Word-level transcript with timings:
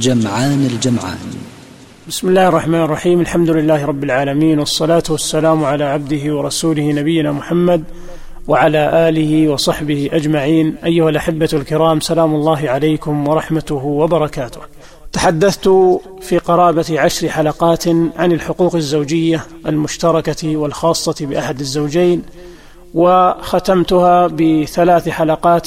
جمعان 0.00 0.68
الجمعان. 0.72 1.18
بسم 2.08 2.28
الله 2.28 2.48
الرحمن 2.48 2.82
الرحيم. 2.82 3.20
الحمد 3.20 3.50
لله 3.50 3.86
رب 3.86 4.04
العالمين 4.04 4.58
والصلاة 4.58 5.02
والسلام 5.10 5.64
على 5.64 5.84
عبده 5.84 6.36
ورسوله 6.36 6.92
نبينا 6.92 7.32
محمد 7.32 7.84
وعلى 8.48 9.08
آله 9.08 9.48
وصحبه 9.48 10.10
أجمعين. 10.12 10.76
أيها 10.84 11.08
الأحبة 11.08 11.48
الكرام 11.52 12.00
سلام 12.00 12.34
الله 12.34 12.70
عليكم 12.70 13.28
ورحمته 13.28 13.84
وبركاته. 13.84 14.60
تحدثت 15.12 15.68
في 16.22 16.38
قرابة 16.38 17.00
عشر 17.00 17.28
حلقات 17.28 17.88
عن 18.16 18.32
الحقوق 18.32 18.74
الزوجية 18.76 19.44
المشتركة 19.66 20.56
والخاصة 20.56 21.26
بأحد 21.26 21.60
الزوجين 21.60 22.22
وختمتها 22.94 24.26
بثلاث 24.26 25.08
حلقات 25.08 25.66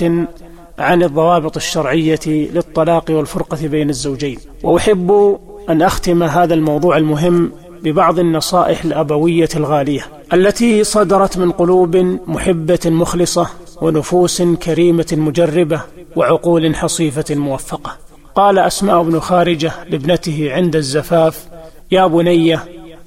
عن 0.79 1.03
الضوابط 1.03 1.55
الشرعية 1.55 2.19
للطلاق 2.27 3.05
والفرقة 3.11 3.67
بين 3.67 3.89
الزوجين. 3.89 4.37
وأحب 4.63 5.39
أن 5.69 5.81
أختم 5.81 6.23
هذا 6.23 6.53
الموضوع 6.53 6.97
المهم 6.97 7.51
ببعض 7.83 8.19
النصائح 8.19 8.85
الأبوية 8.85 9.49
الغالية 9.55 10.01
التي 10.33 10.83
صدرت 10.83 11.37
من 11.37 11.51
قلوب 11.51 11.95
محبة 12.27 12.79
مخلصة 12.85 13.47
ونفوس 13.81 14.41
كريمة 14.41 15.07
مجربة 15.11 15.81
وعقول 16.15 16.75
حصيفة 16.75 17.35
موفقة. 17.35 17.97
قال 18.35 18.59
أسماء 18.59 19.03
بن 19.03 19.19
خارجة 19.19 19.71
لابنته 19.89 20.51
عند 20.51 20.75
الزفاف 20.75 21.47
يا 21.91 22.07
بني 22.07 22.59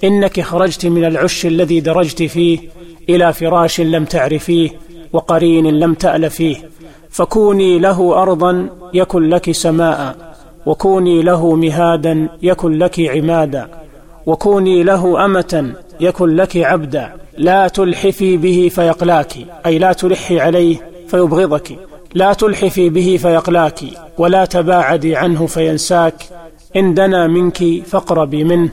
إنك 0.05 0.41
خرجت 0.41 0.86
من 0.86 1.05
العش 1.05 1.47
الذي 1.47 1.80
درجت 1.80 2.22
فيه 2.22 2.58
إلى 3.08 3.32
فراش 3.32 3.80
لم 3.80 4.05
تعرفيه 4.05 4.70
وقرين 5.12 5.66
لم 5.66 5.94
تأل 5.94 6.30
فيه 6.30 6.56
فكوني 7.19 7.78
له 7.78 8.22
أرضا 8.22 8.69
يكن 8.94 9.28
لك 9.28 9.50
سماء 9.50 10.16
وكوني 10.66 11.22
له 11.22 11.55
مهادا 11.55 12.28
يكن 12.42 12.78
لك 12.78 13.00
عمادا 13.00 13.69
وكوني 14.27 14.83
له 14.83 15.25
أمة 15.25 15.72
يكن 16.00 16.36
لك 16.36 16.56
عبدا 16.56 17.12
لا 17.38 17.69
تلحفي 17.69 18.36
به 18.36 18.70
فيقلاك 18.75 19.33
أي 19.66 19.78
لا 19.78 19.92
تلحي 19.92 20.41
عليه 20.41 20.77
فيبغضك 21.08 21.78
لا 22.14 22.33
تلحفي 22.33 22.88
به 22.88 23.19
فيقلاك 23.22 23.80
ولا 24.19 24.44
تباعدي 24.44 25.16
عنه 25.16 25.47
فينساك 25.47 26.14
إن 26.77 26.94
دنا 26.94 27.27
منك 27.27 27.82
فاقربي 27.86 28.44
منه 28.44 28.70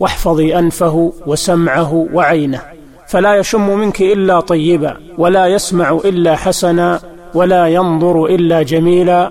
واحفظي 0.00 0.58
أنفه 0.58 1.12
وسمعه 1.26 2.06
وعينه 2.12 2.62
فلا 3.06 3.34
يشم 3.36 3.78
منك 3.78 4.00
إلا 4.00 4.40
طيبا 4.40 4.96
ولا 5.18 5.46
يسمع 5.46 6.00
إلا 6.04 6.36
حسنا 6.36 7.15
ولا 7.36 7.66
ينظر 7.66 8.24
إلا 8.26 8.62
جميلا 8.62 9.30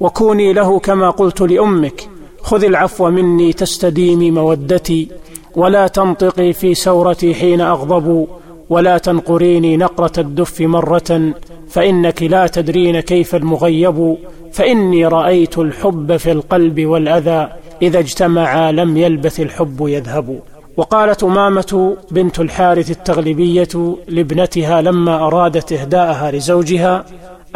وكوني 0.00 0.52
له 0.52 0.78
كما 0.78 1.10
قلت 1.10 1.40
لأمك 1.40 2.08
خذ 2.42 2.64
العفو 2.64 3.10
مني 3.10 3.52
تستديمي 3.52 4.30
مودتي 4.30 5.08
ولا 5.56 5.86
تنطقي 5.86 6.52
في 6.52 6.74
سورتي 6.74 7.34
حين 7.34 7.60
أغضب 7.60 8.26
ولا 8.70 8.98
تنقريني 8.98 9.76
نقرة 9.76 10.12
الدف 10.18 10.60
مرة 10.60 11.32
فإنك 11.68 12.22
لا 12.22 12.46
تدرين 12.46 13.00
كيف 13.00 13.34
المغيب 13.34 14.16
فإني 14.52 15.06
رأيت 15.06 15.58
الحب 15.58 16.16
في 16.16 16.32
القلب 16.32 16.86
والأذى 16.86 17.48
إذا 17.82 17.98
اجتمعا 17.98 18.72
لم 18.72 18.96
يلبث 18.96 19.40
الحب 19.40 19.76
يذهب. 19.80 20.40
وقالت 20.76 21.24
أمامة 21.24 21.96
بنت 22.10 22.40
الحارث 22.40 22.90
التغلبية 22.90 23.96
لابنتها 24.08 24.82
لما 24.82 25.26
أرادت 25.26 25.72
إهداءها 25.72 26.30
لزوجها 26.30 27.04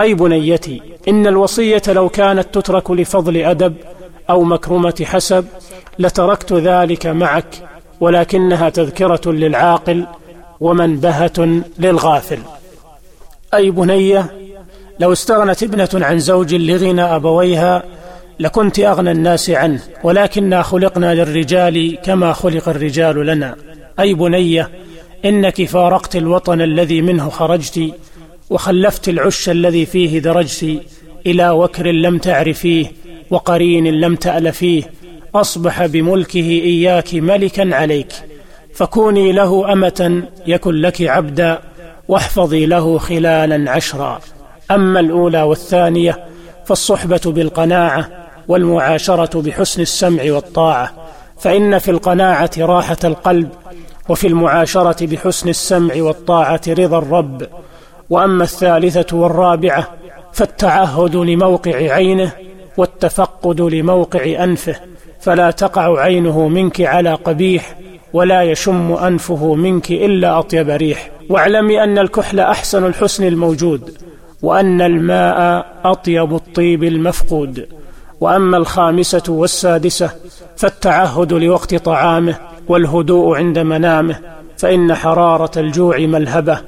أي 0.00 0.14
بنيتي 0.14 0.82
إن 1.08 1.26
الوصية 1.26 1.82
لو 1.88 2.08
كانت 2.08 2.46
تترك 2.52 2.90
لفضل 2.90 3.36
أدب 3.36 3.74
أو 4.30 4.42
مكرمة 4.42 5.02
حسب 5.04 5.46
لتركت 5.98 6.52
ذلك 6.52 7.06
معك 7.06 7.68
ولكنها 8.00 8.68
تذكرة 8.68 9.30
للعاقل 9.32 10.06
ومنبهة 10.60 11.62
للغافل. 11.78 12.38
أي 13.54 13.70
بنية 13.70 14.26
لو 15.00 15.12
استغنت 15.12 15.62
ابنة 15.62 15.88
عن 15.94 16.18
زوج 16.18 16.54
لغنى 16.54 17.02
أبويها 17.02 17.82
لكنت 18.40 18.78
أغنى 18.78 19.10
الناس 19.10 19.50
عنه 19.50 19.80
ولكننا 20.02 20.62
خلقنا 20.62 21.14
للرجال 21.14 21.98
كما 22.04 22.32
خلق 22.32 22.68
الرجال 22.68 23.26
لنا. 23.26 23.56
أي 24.00 24.14
بنية 24.14 24.70
إنك 25.24 25.64
فارقت 25.64 26.16
الوطن 26.16 26.60
الذي 26.60 27.02
منه 27.02 27.28
خرجت 27.28 27.94
وخلفت 28.50 29.08
العش 29.08 29.48
الذي 29.48 29.86
فيه 29.86 30.18
درجت 30.18 30.82
إلى 31.26 31.50
وكر 31.50 31.86
لم 31.86 32.18
تعرفيه 32.18 32.92
وقرين 33.30 33.86
لم 33.86 34.16
تأل 34.16 34.52
فيه 34.52 34.82
أصبح 35.34 35.86
بملكه 35.86 36.48
إياك 36.48 37.14
ملكا 37.14 37.76
عليك. 37.76 38.12
فكوني 38.74 39.32
له 39.32 39.72
أمة 39.72 40.22
يكن 40.46 40.74
لك 40.74 41.02
عبدا 41.02 41.58
واحفظي 42.08 42.66
له 42.66 42.98
خلالا 42.98 43.70
عشرا. 43.70 44.20
أما 44.70 45.00
الأولى 45.00 45.42
والثانية 45.42 46.24
فالصحبة 46.66 47.20
بالقناعة 47.26 48.08
والمعاشرة 48.48 49.40
بحسن 49.40 49.82
السمع 49.82 50.22
والطاعة 50.32 50.92
فإن 51.38 51.78
في 51.78 51.90
القناعة 51.90 52.50
راحة 52.58 52.96
القلب 53.04 53.48
وفي 54.08 54.26
المعاشرة 54.26 55.06
بحسن 55.06 55.48
السمع 55.48 55.94
والطاعة 55.96 56.60
رضا 56.68 56.98
الرب. 56.98 57.46
وأما 58.10 58.44
الثالثة 58.44 59.16
والرابعة 59.16 59.88
فالتعهد 60.32 61.16
لموقع 61.16 61.76
عينه 61.76 62.32
والتفقد 62.76 63.60
لموقع 63.60 64.44
أنفه 64.44 64.76
فلا 65.20 65.50
تقع 65.50 66.00
عينه 66.00 66.48
منك 66.48 66.80
على 66.80 67.14
قبيح 67.14 67.76
ولا 68.12 68.42
يشم 68.42 68.92
أنفه 68.92 69.54
منك 69.54 69.90
إلا 69.90 70.38
أطيب 70.38 70.70
ريح. 70.70 71.10
واعلمي 71.28 71.84
أن 71.84 71.98
الكحل 71.98 72.40
أحسن 72.40 72.86
الحسن 72.86 73.26
الموجود 73.26 73.90
وأن 74.42 74.80
الماء 74.80 75.66
أطيب 75.84 76.34
الطيب 76.34 76.84
المفقود. 76.84 77.66
وأما 78.20 78.56
الخامسة 78.56 79.22
والسادسة 79.28 80.10
فالتعهد 80.56 81.32
لوقت 81.32 81.74
طعامه 81.74 82.36
والهدوء 82.68 83.36
عند 83.36 83.58
منامه 83.58 84.18
فإن 84.58 84.94
حرارة 84.94 85.58
الجوع 85.58 85.98
ملهبة. 85.98 86.60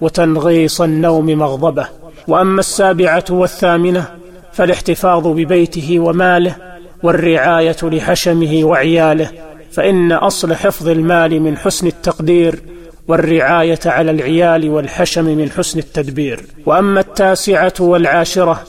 وتنغيص 0.00 0.80
النوم 0.80 1.26
مغضبة. 1.26 1.86
وأما 2.28 2.60
السابعة 2.60 3.24
والثامنة 3.30 4.04
فالاحتفاظ 4.52 5.26
ببيته 5.26 6.00
وماله 6.00 6.56
والرعاية 7.02 7.76
لحشمه 7.82 8.60
وعياله 8.64 9.30
فإن 9.72 10.12
أصل 10.12 10.54
حفظ 10.54 10.88
المال 10.88 11.40
من 11.40 11.56
حسن 11.56 11.86
التقدير 11.86 12.62
والرعاية 13.08 13.80
على 13.86 14.10
العيال 14.10 14.70
والحشم 14.70 15.24
من 15.24 15.50
حسن 15.50 15.78
التدبير. 15.78 16.46
وأما 16.66 17.00
التاسعة 17.00 17.72
والعاشرة 17.80 18.62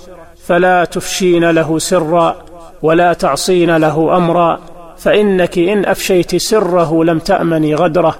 فلا 0.46 0.86
تفشين 0.86 1.50
له 1.50 1.80
سرا 1.80 2.36
ولا 2.82 3.14
تعصين 3.14 3.78
له 3.78 4.18
أمرا 4.18 4.60
فإنك 4.98 5.58
إن 5.58 5.86
أفشيت 5.86 6.36
سره 6.36 7.04
لم 7.04 7.20
تأمني 7.20 7.76
غدره 7.76 8.16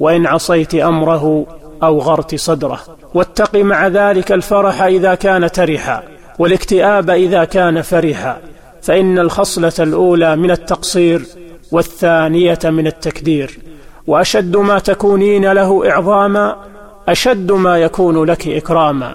وإن 0.00 0.26
عصيت 0.26 0.74
أمره 1.82 1.88
أوغرت 1.88 2.34
صدره. 2.34 2.80
واتق 3.14 3.56
مع 3.56 3.86
ذلك 3.86 4.32
الفرح 4.32 4.82
إذا 4.82 5.14
كان 5.14 5.50
ترحا 5.50 6.02
والاكتئاب 6.38 7.10
إذا 7.10 7.44
كان 7.44 7.82
فرحا. 7.82 8.38
فإن 8.82 9.18
الخصلة 9.18 9.72
الأولى 9.80 10.36
من 10.36 10.50
التقصير 10.50 11.22
والثانية 11.72 12.58
من 12.64 12.86
التكدير. 12.86 13.58
وأشد 14.06 14.56
ما 14.56 14.78
تكونين 14.78 15.52
له 15.52 15.90
إعظاما 15.90 16.56
أشد 17.08 17.52
ما 17.52 17.78
يكون 17.78 18.24
لك 18.24 18.48
إكراما. 18.48 19.14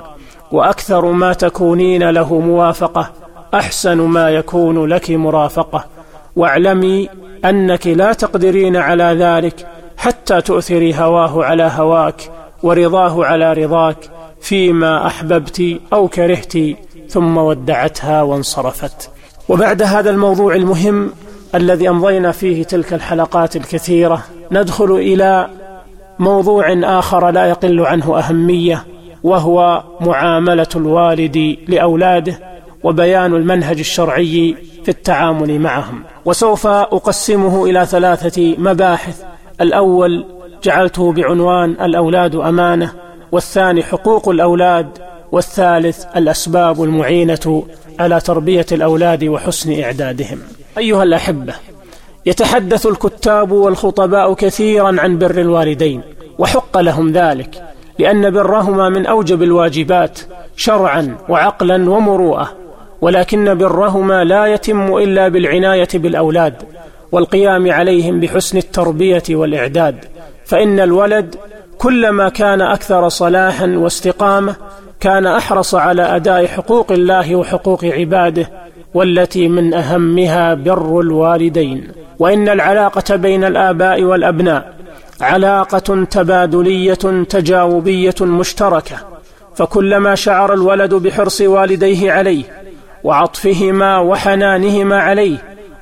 وأكثر 0.51 1.06
ما 1.06 1.33
تكونين 1.33 2.09
له 2.09 2.39
موافقة 2.39 3.12
أحسن 3.53 3.97
ما 3.97 4.29
يكون 4.29 4.85
لك 4.85 5.12
مرافقة. 5.12 5.85
واعلمي 6.35 7.09
أنك 7.45 7.88
لا 7.88 8.13
تقدرين 8.13 8.75
على 8.75 9.03
ذلك 9.03 9.67
حتى 9.97 10.41
تؤثري 10.41 10.95
هواه 10.95 11.44
على 11.44 11.71
هواك. 11.75 12.31
ورضاه 12.63 13.25
على 13.25 13.54
رضاك 13.54 13.98
فيما 14.42 15.07
أحببت 15.07 15.80
أو 15.94 16.07
كرهت 16.07 16.54
ثم 17.10 17.38
ودعتها 17.38 18.22
وانصرفت. 18.22 19.10
وبعد 19.50 19.81
هذا 19.81 20.10
الموضوع 20.10 20.56
المهم 20.56 21.12
الذي 21.56 21.90
أمضينا 21.90 22.31
فيه 22.31 22.63
تلك 22.63 22.94
الحلقات 22.94 23.56
الكثيرة 23.56 24.24
ندخل 24.52 24.92
إلى 24.92 25.50
موضوع 26.19 26.74
آخر 26.84 27.30
لا 27.30 27.46
يقل 27.46 27.80
عنه 27.80 28.19
أهمية 28.19 28.86
وهو 29.24 29.84
معاملة 30.01 30.68
الوالد 30.75 31.58
لأولاده 31.68 32.40
وبيان 32.84 33.36
المنهج 33.36 33.80
الشرعي 33.80 34.58
في 34.84 34.90
التعامل 34.90 35.60
معهم. 35.60 36.04
وسوف 36.25 36.68
أقسمه 36.68 37.66
إلى 37.66 37.86
ثلاثة 37.86 38.56
مباحث. 38.58 39.24
الأول 39.62 40.25
جعلته 40.63 41.12
بعنوان 41.12 41.72
الأولاد 41.81 42.36
أمانة 42.36 42.94
والثاني 43.31 43.84
حقوق 43.84 44.30
الأولاد 44.30 44.88
والثالث 45.31 46.06
الأسباب 46.16 46.84
المعينة 46.84 47.63
على 48.00 48.19
تربية 48.19 48.66
الأولاد 48.72 49.24
وحسن 49.24 49.81
إعدادهم. 49.84 50.40
أيها 50.78 51.04
الأحبة 51.04 51.54
يتحدث 52.25 52.86
الكتاب 52.86 53.52
والخطباء 53.52 54.34
كثيرا 54.34 55.02
عن 55.02 55.18
بر 55.18 55.42
الوالدين 55.42 56.02
وحق 56.40 56.78
لهم 56.78 57.12
ذلك 57.12 57.63
لأن 58.00 58.31
برهما 58.31 58.90
من 58.90 59.06
أوجب 59.06 59.44
الواجبات 59.44 60.19
شرعا 60.56 61.18
وعقلا 61.30 61.90
ومروءة 61.90 62.51
ولكن 63.01 63.58
برهما 63.58 64.24
لا 64.24 64.46
يتم 64.46 64.98
إلا 64.98 65.28
بالعناية 65.28 65.88
بالأولاد 65.94 66.56
والقيام 67.12 67.72
عليهم 67.72 68.19
بحسن 68.19 68.58
التربية 68.58 69.24
والإعداد. 69.30 70.06
فإن 70.45 70.80
الولد 70.80 71.36
كلما 71.77 72.30
كان 72.30 72.62
أكثر 72.62 73.09
صلاحا 73.09 73.68
واستقامة 73.68 74.56
كان 75.00 75.25
أحرص 75.25 75.75
على 75.75 76.01
أداء 76.01 76.45
حقوق 76.47 76.92
الله 76.92 77.36
وحقوق 77.36 77.86
عباده 77.86 78.50
والتي 78.94 79.47
من 79.47 79.74
أهمها 79.74 80.53
بر 80.53 81.00
الوالدين. 81.00 81.92
وإن 82.19 82.50
العلاقة 82.50 83.15
بين 83.15 83.44
الآباء 83.44 84.03
والأبناء 84.03 84.74
علاقة 85.21 86.03
تبادلية 86.03 87.24
تجاوبية 87.30 88.15
مشتركة 88.21 88.95
فكلما 89.56 90.15
شعر 90.15 90.53
الولد 90.53 90.94
بحرص 90.94 91.41
والديه 91.41 92.12
عليه 92.12 92.44
وعطفهما 93.03 94.00
وحنانهما 94.00 95.00
عليه 95.00 95.38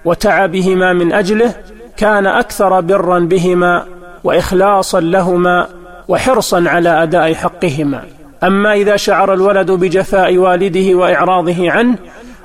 وتعبهما 0.06 0.94
من 0.94 1.14
أجله 1.14 1.54
كان 1.98 2.26
أكثر 2.26 2.82
برا 2.82 3.20
بهما 3.20 3.86
وإخلاصا 4.24 5.00
لهما 5.00 5.68
وحرصا 6.08 6.64
على 6.68 7.04
أداء 7.04 7.34
حقهما. 7.34 8.04
أما 8.44 8.74
إذا 8.74 8.96
شعر 8.96 9.34
الولد 9.34 9.72
بجفاء 9.72 10.38
والده 10.38 10.96
وإعراضه 10.96 11.72
عنه 11.72 11.98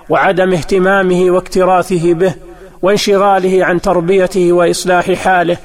وعدم 0.09 0.53
اهتمامه 0.53 1.31
واكتراثه 1.31 2.15
به 2.15 2.35
وانشغاله 2.83 3.65
عن 3.65 3.81
تربيته 3.81 4.53
وإصلاح 4.53 5.13
حاله 5.13 5.57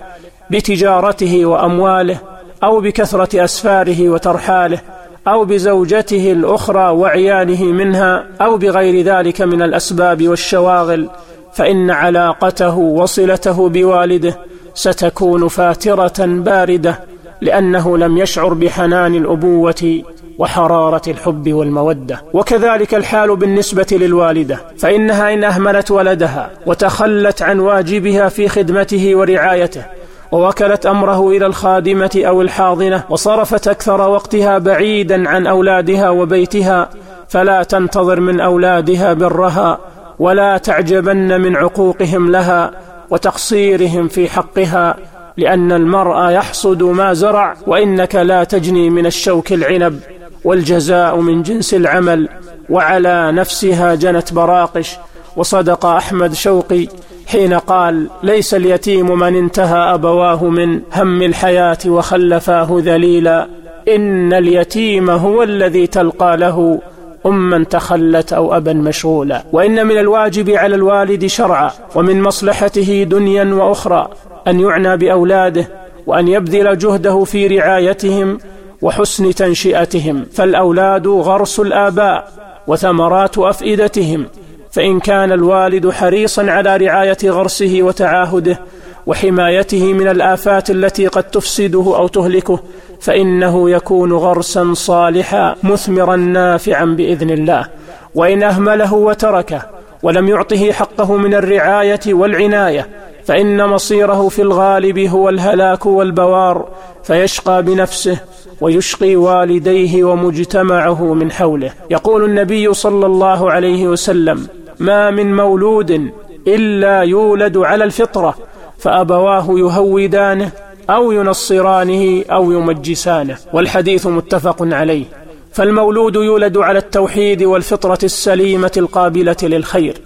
بتجارته 0.49 1.45
وأمواله 1.45 2.17
أو 2.63 2.81
بكثرة 2.81 3.43
أسفاره 3.43 4.09
وترحاله 4.09 4.79
أو 5.27 5.45
بزوجته 5.45 6.31
الأخرى 6.31 6.89
وعياله 6.89 7.63
منها 7.63 8.25
أو 8.41 8.57
بغير 8.57 9.05
ذلك 9.05 9.41
من 9.41 9.61
الأسباب 9.61 10.27
والشواغل 10.27 11.09
فإن 11.53 11.91
علاقته 11.91 12.77
وصلته 12.77 13.69
بوالده 13.69 14.37
ستكون 14.73 15.47
فاترة 15.47 16.25
باردة 16.25 16.99
لأنه 17.41 17.97
لم 17.97 18.17
يشعر 18.17 18.53
بحنان 18.53 19.15
الأبوة 19.15 20.01
وحرارة 20.39 21.01
الحب 21.07 21.53
والمودة. 21.53 22.21
وكذلك 22.33 22.95
الحال 22.95 23.35
بالنسبة 23.35 23.87
للوالدة 23.91 24.59
فإنها 24.77 25.33
إن 25.33 25.43
أهملت 25.43 25.91
ولدها 25.91 26.51
وتخلت 26.65 27.41
عن 27.41 27.59
واجبها 27.59 28.29
في 28.29 28.47
خدمته 28.47 29.15
ورعايته 29.15 29.83
ووكلت 30.31 30.85
أمره 30.85 31.29
إلى 31.29 31.45
الخادمة 31.45 32.23
أو 32.27 32.41
الحاضنة 32.41 33.03
وصرفت 33.09 33.67
أكثر 33.67 34.09
وقتها 34.09 34.57
بعيدا 34.57 35.29
عن 35.29 35.47
أولادها 35.47 36.09
وبيتها 36.09 36.89
فلا 37.27 37.63
تنتظر 37.63 38.19
من 38.19 38.39
أولادها 38.39 39.13
برها 39.13 39.79
ولا 40.19 40.57
تعجبن 40.57 41.41
من 41.41 41.55
عقوقهم 41.55 42.31
لها 42.31 42.71
وتقصيرهم 43.13 44.07
في 44.07 44.29
حقها 44.29 44.97
لأن 45.37 45.71
المرء 45.71 46.29
يحصد 46.29 46.83
ما 46.83 47.13
زرع 47.13 47.55
وإنك 47.67 48.15
لا 48.15 48.43
تجني 48.43 48.89
من 48.89 49.05
الشوك 49.05 49.53
العنب 49.53 49.99
والجزاء 50.43 51.19
من 51.19 51.43
جنس 51.43 51.73
العمل 51.73 52.29
وعلى 52.69 53.31
نفسها 53.31 53.95
جنت 53.95 54.33
براقش. 54.33 54.97
وصدق 55.35 55.85
أحمد 55.85 56.33
شوقي 56.33 56.87
حين 57.27 57.53
قال 57.53 58.07
ليس 58.23 58.53
اليتيم 58.53 59.19
من 59.19 59.35
انتهى 59.35 59.93
أبواه 59.93 60.45
من 60.45 60.81
هم 60.93 61.21
الحياة 61.21 61.77
وخلفاه 61.85 62.67
ذليلا 62.71 63.47
إن 63.87 64.33
اليتيم 64.33 65.09
هو 65.09 65.43
الذي 65.43 65.87
تلقى 65.87 66.37
له 66.37 66.79
أما 67.25 67.63
تخلت 67.63 68.33
أو 68.33 68.57
أبا 68.57 68.73
مشغولا. 68.73 69.43
وإن 69.51 69.87
من 69.87 69.97
الواجب 69.97 70.49
على 70.49 70.75
الوالد 70.75 71.25
شرعا 71.25 71.71
ومن 71.95 72.21
مصلحته 72.21 73.03
دنيا 73.03 73.43
وأخرى 73.43 74.09
أن 74.47 74.59
يعنى 74.59 74.97
بأولاده 74.97 75.67
وأن 76.07 76.27
يبذل 76.27 76.77
جهده 76.77 77.23
في 77.23 77.47
رعايتهم 77.47 78.37
وحسن 78.81 79.35
تنشئتهم. 79.35 80.25
فالأولاد 80.33 81.07
غرس 81.07 81.59
الآباء 81.59 82.31
وثمرات 82.67 83.37
أفئدتهم 83.37 84.25
فإن 84.71 84.99
كان 84.99 85.31
الوالد 85.31 85.89
حريصا 85.89 86.51
على 86.51 86.77
رعاية 86.77 87.17
غرسه 87.25 87.79
وتعاهده 87.81 88.59
وحمايته 89.07 89.93
من 89.93 90.07
الآفات 90.07 90.69
التي 90.69 91.07
قد 91.07 91.23
تفسده 91.23 91.93
أو 91.97 92.07
تهلكه 92.07 92.59
فإنه 93.01 93.69
يكون 93.69 94.13
غرسا 94.13 94.73
صالحا 94.73 95.55
مثمرا 95.63 96.15
نافعا 96.15 96.85
بإذن 96.85 97.29
الله. 97.29 97.67
وإن 98.15 98.43
أهمله 98.43 98.93
وتركه 98.93 99.61
ولم 100.03 100.27
يعطه 100.27 100.71
حقه 100.71 101.17
من 101.17 101.33
الرعاية 101.33 101.99
والعناية 102.07 102.87
فإن 103.25 103.65
مصيره 103.65 104.29
في 104.29 104.41
الغالب 104.41 104.99
هو 104.99 105.29
الهلاك 105.29 105.85
والبوار 105.85 106.67
فيشقى 107.03 107.63
بنفسه 107.63 108.19
ويشقي 108.61 109.15
والديه 109.15 110.03
ومجتمعه 110.03 111.13
من 111.13 111.31
حوله. 111.31 111.71
يقول 111.89 112.23
النبي 112.23 112.73
صلى 112.73 113.05
الله 113.05 113.51
عليه 113.51 113.87
وسلم 113.87 114.47
ما 114.79 115.11
من 115.11 115.35
مولود 115.35 116.11
إلا 116.47 117.01
يولد 117.01 117.57
على 117.57 117.83
الفطرة 117.83 118.35
فأبواه 118.83 119.45
يهودانه 119.49 120.51
أو 120.89 121.11
ينصرانه 121.11 122.23
أو 122.31 122.51
يمجسانه 122.51 123.37
والحديث 123.53 124.07
متفق 124.07 124.57
عليه. 124.61 125.05
فالمولود 125.51 126.15
يولد 126.15 126.57
على 126.57 126.79
التوحيد 126.79 127.43
والفطرة 127.43 127.99
السليمة 128.03 128.71
القابلة 128.77 129.35
للخير 129.43 129.97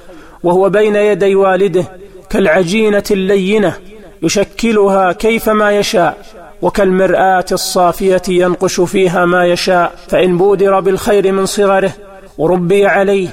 وهو 0.43 0.69
بين 0.69 0.95
يدي 0.95 1.35
والده 1.35 1.83
كالعجينة 2.29 3.03
اللينة 3.11 3.73
يشكلها 4.21 5.11
كيفما 5.11 5.71
يشاء 5.71 6.17
وكالمرآة 6.61 7.45
الصافية 7.51 8.21
ينقش 8.27 8.81
فيها 8.81 9.25
ما 9.25 9.45
يشاء 9.45 9.95
فإن 10.07 10.37
بودر 10.37 10.79
بالخير 10.79 11.31
من 11.31 11.45
صغره 11.45 11.93
وربي 12.37 12.85
عليه 12.85 13.27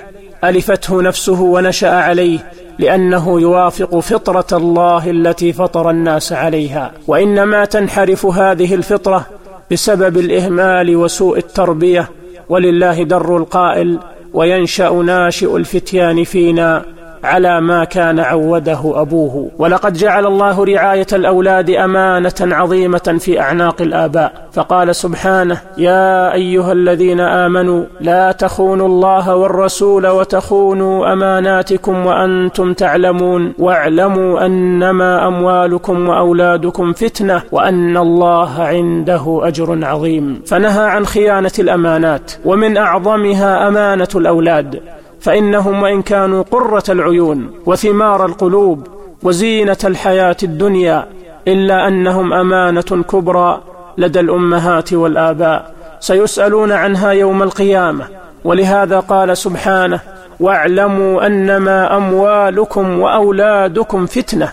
ألفته 0.44 1.02
نفسه 1.02 1.40
ونشأ 1.40 1.90
عليه 1.90 2.38
لأنه 2.78 3.40
يوافق 3.40 3.98
فطرة 3.98 4.56
الله 4.58 5.10
التي 5.10 5.52
فطر 5.52 5.90
الناس 5.90 6.32
عليها. 6.32 6.92
وإنما 7.06 7.64
تنحرف 7.64 8.26
هذه 8.26 8.74
الفطرة 8.74 9.26
بسبب 9.70 10.18
الإهمال 10.18 10.96
وسوء 10.96 11.38
التربية 11.38 12.10
ولله 12.48 13.02
در 13.02 13.36
القائل 13.36 13.98
وينشأ 14.34 14.90
ناشئ 14.90 15.56
الفتيان 15.56 16.24
فينا 16.24 16.84
على 17.24 17.60
ما 17.60 17.84
كان 17.84 18.20
عوده 18.20 18.80
أبوه. 18.84 19.50
ولقد 19.58 19.92
جعل 19.92 20.26
الله 20.26 20.64
رعاية 20.64 21.06
الأولاد 21.12 21.70
أمانة 21.70 22.32
عظيمة 22.40 23.16
في 23.18 23.40
أعناق 23.40 23.82
الآباء. 23.82 24.32
فقال 24.52 24.96
سبحانه 24.96 25.60
يا 25.78 26.32
أيها 26.32 26.72
الذين 26.72 27.20
آمنوا 27.20 27.84
لا 28.00 28.32
تخونوا 28.32 28.86
الله 28.86 29.36
والرسول 29.36 30.06
وتخونوا 30.06 31.12
أماناتكم 31.12 32.06
وأنتم 32.06 32.72
تعلمون. 32.72 33.52
واعلموا 33.58 34.46
أنما 34.46 35.28
أموالكم 35.28 36.08
وأولادكم 36.08 36.92
فتنة 36.92 37.42
وأن 37.52 37.96
الله 37.96 38.62
عنده 38.62 39.40
أجر 39.42 39.84
عظيم. 39.84 40.42
فنهى 40.46 40.84
عن 40.84 41.06
خيانة 41.06 41.52
الأمانات 41.58 42.32
ومن 42.44 42.76
أعظمها 42.76 43.68
أمانة 43.68 44.08
الأولاد. 44.16 44.80
فإنهم 45.24 45.82
وإن 45.82 46.02
كانوا 46.02 46.42
قرة 46.42 46.82
العيون 46.88 47.50
وثمار 47.66 48.26
القلوب 48.26 48.86
وزينة 49.22 49.76
الحياة 49.84 50.36
الدنيا 50.42 51.06
إلا 51.48 51.88
أنهم 51.88 52.32
أمانة 52.32 53.04
كبرى 53.10 53.60
لدى 53.98 54.20
الأمهات 54.20 54.92
والآباء. 54.92 55.74
سيسألون 56.00 56.72
عنها 56.72 57.10
يوم 57.10 57.42
القيامة 57.42 58.04
ولهذا 58.44 59.00
قال 59.00 59.36
سبحانه 59.36 60.00
واعلموا 60.40 61.26
أنما 61.26 61.96
أموالكم 61.96 63.00
وأولادكم 63.00 64.06
فتنة 64.06 64.48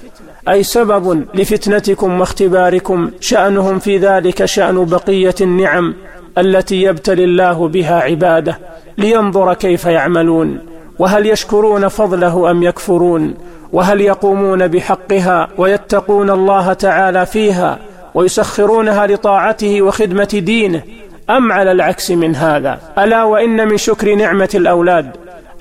أي 0.50 0.64
سبب 0.64 1.26
لفتنتكم 1.34 2.20
واختباركم 2.20 3.12
شأنهم 3.20 3.80
في 3.80 3.98
ذلك 3.98 4.46
شأن 4.46 4.86
بقية 4.86 5.36
النعم 5.42 5.94
التي 6.38 6.82
يبتلي 6.84 7.24
الله 7.24 7.68
بها 7.68 8.00
عباده. 8.00 8.58
لينظر 9.02 9.54
كيف 9.54 9.86
يعملون 9.86 10.60
وهل 11.00 11.26
يشكرون 11.26 11.88
فضله 11.88 12.52
أم 12.52 12.64
يكفرون 12.64 13.34
وهل 13.74 14.02
يقومون 14.02 14.68
بحقها 14.68 15.48
ويتقون 15.58 16.30
الله 16.30 16.74
تعالى 16.74 17.26
فيها 17.26 17.80
ويسخرونها 18.16 19.08
لطاعته 19.08 19.82
وخدمة 19.82 20.42
دينه 20.46 20.82
أم 21.30 21.52
على 21.52 21.72
العكس 21.72 22.12
من 22.12 22.36
هذا؟ 22.36 22.80
ألا 22.98 23.24
وإن 23.24 23.68
من 23.68 23.78
شكر 23.78 24.16
نعمة 24.16 24.50
الأولاد 24.56 25.12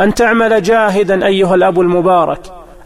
أن 0.00 0.14
تعمل 0.14 0.62
جاهدا 0.62 1.26
أيها 1.26 1.54
الأب 1.54 1.80
المبارك 1.80 2.40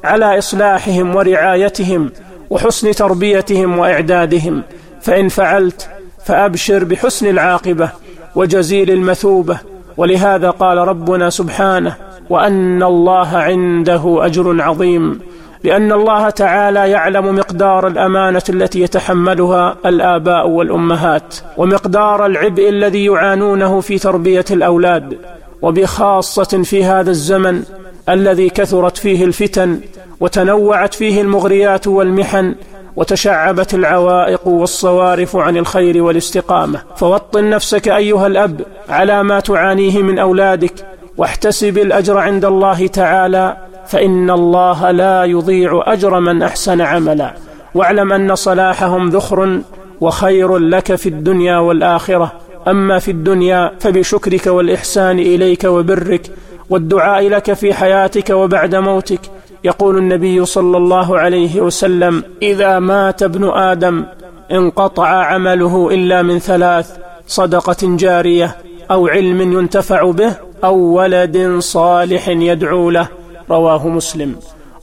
على 0.04 0.38
إصلاحهم 0.38 1.16
ورعايتهم 1.16 2.10
وحسن 2.50 2.90
تربيتهم 2.90 3.78
وإعدادهم 3.78 4.62
فإن 5.00 5.28
فعلت 5.28 5.88
فأبشر 6.24 6.84
بحسن 6.84 7.26
العاقبة 7.26 7.88
وجزيل 8.34 8.90
المثوبة 8.90 9.58
ولهذا 9.96 10.50
قال 10.50 10.78
ربنا 10.78 11.30
سبحانه 11.30 11.94
وأن 12.30 12.82
الله 12.82 13.36
عنده 13.36 14.26
أجر 14.26 14.62
عظيم 14.62 15.20
لأن 15.64 15.92
الله 15.92 16.30
تعالى 16.30 16.90
يعلم 16.90 17.34
مقدار 17.34 17.86
الأمانة 17.86 18.42
التي 18.48 18.80
يتحملها 18.80 19.76
الآباء 19.86 20.48
والأمهات 20.48 21.34
ومقدار 21.56 22.26
العبء 22.26 22.68
الذي 22.68 23.04
يعانونه 23.04 23.80
في 23.80 23.98
تربية 23.98 24.44
الأولاد 24.50 25.18
وبخاصة 25.62 26.62
في 26.62 26.84
هذا 26.84 27.10
الزمن 27.10 27.62
الذي 28.08 28.50
كثرت 28.50 28.96
فيه 28.96 29.24
الفتن 29.24 29.80
وتنوعت 30.20 30.94
فيه 30.94 31.20
المغريات 31.20 31.86
والمحن 31.86 32.54
وتشعبت 32.96 33.74
العوائق 33.74 34.48
والصوارف 34.48 35.36
عن 35.36 35.56
الخير 35.56 36.02
والاستقامة. 36.02 36.82
فوطن 36.96 37.50
نفسك 37.50 37.88
أيها 37.88 38.26
الأب 38.26 38.60
على 38.88 39.22
ما 39.22 39.40
تعانيه 39.40 40.02
من 40.02 40.18
أولادك 40.18 40.86
واحتسب 41.16 41.78
الأجر 41.78 42.18
عند 42.18 42.44
الله 42.44 42.86
تعالى 42.86 43.56
فإن 43.86 44.30
الله 44.30 44.90
لا 44.90 45.24
يضيع 45.24 45.82
أجر 45.86 46.20
من 46.20 46.42
أحسن 46.42 46.80
عملا. 46.80 47.34
واعلم 47.74 48.12
أن 48.12 48.34
صلاحهم 48.34 49.08
ذخر 49.08 49.60
وخير 50.00 50.58
لك 50.58 50.94
في 50.94 51.08
الدنيا 51.08 51.58
والآخرة. 51.58 52.32
أما 52.68 52.98
في 52.98 53.10
الدنيا 53.10 53.72
فبشكرك 53.80 54.46
والإحسان 54.46 55.18
إليك 55.18 55.64
وبرك 55.64 56.30
والدعاء 56.70 57.28
لك 57.28 57.52
في 57.52 57.74
حياتك 57.74 58.30
وبعد 58.30 58.74
موتك. 58.74 59.20
يقول 59.64 59.98
النبي 59.98 60.44
صلى 60.44 60.76
الله 60.76 61.18
عليه 61.18 61.60
وسلم 61.60 62.24
إذا 62.42 62.78
مات 62.78 63.22
ابن 63.22 63.48
آدم 63.48 64.04
انقطع 64.52 65.06
عمله 65.06 65.90
إلا 65.90 66.22
من 66.22 66.38
ثلاث 66.38 66.96
صدقة 67.26 67.76
جارية 67.82 68.56
أو 68.90 69.08
علم 69.08 69.40
ينتفع 69.40 70.10
به 70.10 70.36
أو 70.64 70.76
ولد 70.76 71.56
صالح 71.58 72.28
يدعو 72.28 72.90
له. 72.90 73.08
رواه 73.50 73.88
مسلم. 73.88 74.36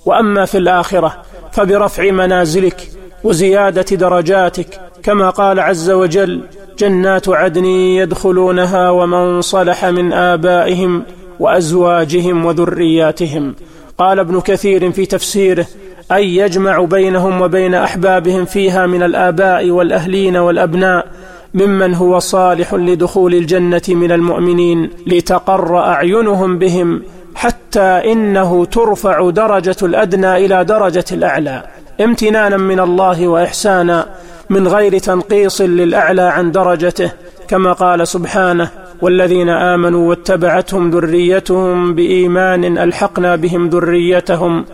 وأما 0.06 0.46
في 0.46 0.58
الآخرة 0.58 1.14
فبرفع 1.52 2.12
منازلك 2.12 2.92
وزيادة 3.24 3.96
درجاتك 3.96 4.82
كما 5.04 5.30
قال 5.30 5.60
عز 5.60 5.90
وجل 5.90 6.42
جنات 6.80 7.30
عدن 7.30 7.66
يدخلونها 7.66 8.90
ومن 8.90 9.42
صلح 9.42 9.86
من 9.86 10.14
آبائهم 10.14 11.04
وأزواجهم 11.40 12.46
وذرياتهم. 12.46 13.56
قال 14.02 14.20
ابن 14.20 14.40
كثير 14.40 14.92
في 14.92 15.06
تفسيره 15.06 15.66
أي 16.12 16.36
يجمع 16.36 16.82
بينهم 16.82 17.42
وبين 17.42 17.76
أحبابهم 17.76 18.46
فيها 18.46 18.86
من 18.86 19.04
الآباء 19.04 19.70
والأهلين 19.70 20.38
والأبناء 20.38 21.08
ممن 21.54 21.94
هو 21.94 22.20
صالح 22.20 22.74
لدخول 22.74 23.36
الجنة 23.36 23.82
من 23.90 24.12
المؤمنين 24.12 24.90
لتقر 25.08 25.80
أعينهم 25.80 26.60
بهم 26.60 27.02
حتى 27.36 27.82
إنه 27.82 28.66
ترفع 28.66 29.30
درجة 29.30 29.76
الأدنى 29.84 30.46
إلى 30.46 30.64
درجة 30.64 31.06
الأعلى. 31.12 31.64
امتنانا 32.02 32.58
من 32.58 32.80
الله 32.80 33.28
وإحسانا 33.28 34.06
من 34.50 34.68
غير 34.68 34.98
تنقيص 34.98 35.62
للأعلى 35.62 36.22
عن 36.22 36.52
درجته 36.52 37.12
كما 37.48 37.74
قال 37.74 38.08
سبحانه 38.08 38.70
والذين 39.02 39.50
آمنوا 39.50 40.10
واتبعتهم 40.10 40.90
ذريتهم 40.90 41.96
بإيمان 41.96 42.78
ألحقنا 42.78 43.36
بهم 43.36 43.70
ذريتهم 43.70 44.66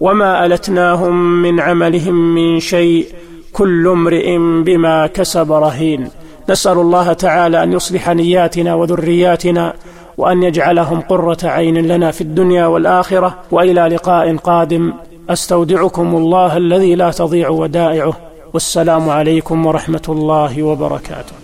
وما 0.00 0.46
ألتناهم 0.46 1.42
من 1.42 1.60
عملهم 1.60 2.34
من 2.34 2.60
شيء 2.60 3.06
كل 3.52 3.88
امرئ 3.88 4.38
بما 4.38 5.06
كسب 5.06 5.52
رهين. 5.52 6.08
نسأل 6.50 6.78
الله 6.78 7.12
تعالى 7.12 7.62
أن 7.62 7.72
يصلح 7.72 8.10
نياتنا 8.10 8.74
وذرياتنا 8.74 9.74
وأن 10.18 10.42
يجعلهم 10.42 11.00
قرة 11.00 11.38
عين 11.44 11.86
لنا 11.86 12.10
في 12.10 12.20
الدنيا 12.20 12.66
والآخرة 12.66 13.34
وإلى 13.50 13.80
لقاء 13.80 14.36
قادم. 14.36 14.92
أستودعكم 15.30 16.16
الله 16.16 16.56
الذي 16.56 16.94
لا 16.94 17.10
تضيع 17.10 17.48
ودائعه. 17.48 18.16
والسلام 18.54 19.08
عليكم 19.08 19.66
ورحمة 19.66 20.06
الله 20.08 20.62
وبركاته. 20.62 21.43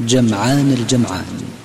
جمعان 0.00 0.72
الجمعان. 0.72 1.63